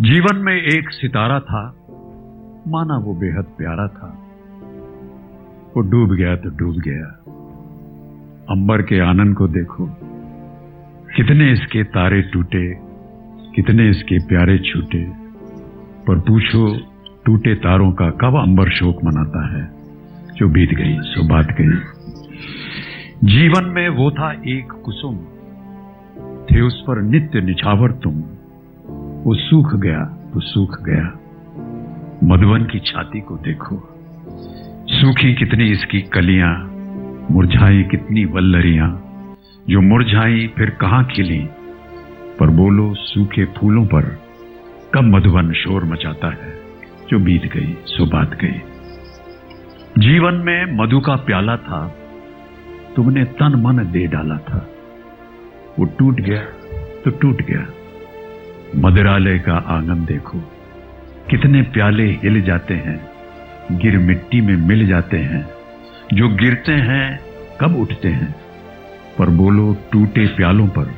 जीवन 0.00 0.36
में 0.36 0.54
एक 0.54 0.90
सितारा 0.90 1.40
था, 1.40 1.76
माना 2.68 2.98
वो 2.98 3.14
बेहद 3.14 3.44
प्यारा 3.58 3.88
था। 3.88 4.26
वो 5.76 5.80
डूब 5.80 6.16
गया 6.16 6.36
तो 6.36 6.48
डूब 6.48 6.74
गया। 6.74 7.04
अंबर 8.50 8.82
के 8.82 9.00
आनंद 9.00 9.36
को 9.36 9.48
देखो, 9.48 9.86
कितने 11.16 11.52
इसके 11.52 11.84
तारे 11.84 12.22
टूटे, 12.22 12.74
कितने 13.54 13.90
इसके 13.90 14.18
प्यारे 14.18 14.58
छूटे। 14.58 15.04
पर 16.06 16.20
पूछो, 16.20 16.76
टूटे 17.24 17.54
तारों 17.54 17.92
का 17.92 18.10
कब 18.10 18.36
अंबर 18.42 18.70
शोक 18.70 19.04
मनाता 19.04 19.56
है, 19.56 19.70
जो 20.36 20.48
बीत 20.48 20.70
गई 20.70 20.98
सो 21.00 21.28
बात 21.28 21.46
गई। 21.60 21.78
जीवन 23.24 23.64
में 23.64 23.88
वो 23.88 24.10
था 24.10 24.32
एक 24.32 24.72
कुसुम, 24.84 25.16
थे 26.44 26.60
उस 26.60 26.84
पर 26.86 27.02
नित्य 27.02 27.40
निछावर 27.40 27.92
तुम। 27.92 28.22
वो 29.26 29.34
सूख 29.34 29.74
गया 29.74 30.04
तो 30.04 30.40
सूख 30.40 30.82
गया। 30.82 31.18
मधुबन 32.24 32.64
की 32.64 32.80
छाती 32.80 33.20
को 33.20 33.36
देखो। 33.36 33.88
सूखी 34.88 35.34
कितनी 35.34 35.64
इसकी 35.64 36.00
कलियाँ, 36.00 36.54
मुरझाई 37.30 37.82
कितनी 37.82 38.24
वल्लरियाँ। 38.24 39.02
जो 39.68 39.80
मुरझाई 39.80 40.46
फिर 40.56 40.70
कहाँ 40.70 41.04
खिली? 41.04 41.48
पर 42.40 42.46
बोलो, 42.46 42.94
सूखे 42.94 43.44
फूलों 43.44 43.86
पर 43.86 44.18
कब 44.94 45.02
मधुबन 45.02 45.52
शोर 45.52 45.84
मचाता 45.84 46.30
है? 46.30 46.60
जो 47.08 47.18
बीत 47.18 47.42
गई, 47.42 47.76
सो 47.86 48.06
बात 48.06 48.34
गई। 48.34 48.60
जीवन 49.98 50.34
में 50.34 50.76
मधु 50.76 51.00
का 51.00 51.16
प्याला 51.16 51.56
था। 51.56 51.94
तुमने 52.96 53.24
तन 53.24 53.54
मन 53.56 53.76
दे 53.76 54.06
डाला 54.06 54.36
था। 54.36 54.68
वो 55.78 55.84
टूट 55.84 56.20
गया 56.20 56.42
तो 57.04 57.10
टूट 57.10 57.42
गया। 57.42 57.66
मदिरालय 58.76 59.38
का 59.38 59.54
आँगन 59.54 60.04
देखो। 60.04 60.38
कितने 61.30 61.62
प्याले 61.62 62.04
हिल 62.04 62.42
जाते 62.42 62.74
हैं, 62.74 63.08
गिर 63.72 63.98
मिट्टी 63.98 64.40
में 64.40 64.56
मिल 64.56 64.86
जाते 64.86 65.18
हैं। 65.18 65.48
जो 66.14 66.28
गिरते 66.28 66.72
हैं, 66.72 67.20
कब 67.60 67.76
उठते 67.76 68.08
हैं? 68.08 68.34
पर 69.18 69.26
बोलो, 69.26 69.76
टूटे 69.92 70.26
प्यालों 70.26 70.68
पर, 70.68 70.94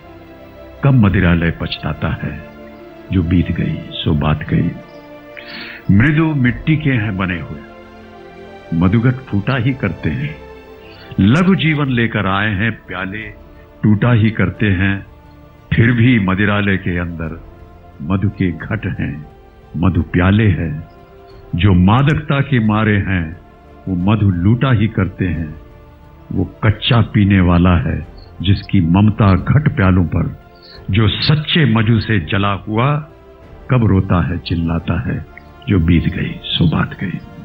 कब 0.85 0.95
मदिरालय 0.95 1.51
पछताता 1.51 2.19
है? 2.23 2.45
जो 3.13 3.23
बीत 3.23 3.53
गई, 3.53 3.77
सो 3.91 4.15
बात 4.15 4.49
गई। 4.49 4.71
मृदु 5.91 6.35
मिट्टी 6.35 6.77
के 6.77 6.91
हैं 6.91 7.17
बने 7.17 7.41
हुए। 7.41 7.61
मधुगट 8.75 9.15
फूटा 9.15 9.57
ही 9.57 9.73
करते 9.73 10.11
हैं। 10.11 10.37
लघु 11.21 11.55
जीवन 11.55 11.89
लेकर 11.89 12.27
आए 12.27 12.55
हैं 12.55 12.73
प्याले, 12.73 13.23
टूटा 13.83 14.13
ही 14.13 14.31
करते 14.31 14.67
हैं। 14.67 15.07
फिर 15.75 15.93
भी 15.93 16.21
मदिरालय 16.21 16.77
के 16.77 16.99
अंदर 16.99 17.58
मधु 18.03 18.29
के 18.29 18.53
घट 18.53 18.97
हैं, 19.01 19.27
मधु 19.77 20.03
प्याले 20.03 20.49
हैं। 20.49 20.89
जो 21.55 21.73
मादकता 21.73 22.41
के 22.41 22.61
मारे 22.61 22.97
हैं, 22.97 23.41
वो 23.89 23.97
मधु 23.97 24.31
लूटा 24.31 24.73
ही 24.73 24.89
करते 24.89 25.25
हैं। 25.25 25.55
वो 26.33 26.45
कच्चा 26.65 27.01
पीने 27.01 27.41
वाला 27.41 27.77
है, 27.77 28.07
जिसकी 28.43 28.81
ममता 28.81 29.35
घट 29.35 29.77
प्यालों 29.77 30.05
पर। 30.05 30.41
जो 30.91 31.09
सच्चे 31.09 31.65
मधु 31.65 32.01
से 32.01 32.21
जला 32.21 32.53
हुआ, 32.53 33.09
कब 33.71 33.85
रोता 33.85 34.27
है, 34.27 34.39
चिल्लाता 34.39 35.01
है, 35.01 35.27
जो 35.69 35.79
बीत 35.79 36.05
गई, 36.05 36.41
सो 36.43 36.71
बात 36.71 36.97
गई। 37.01 37.38